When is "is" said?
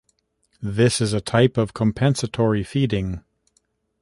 0.99-1.13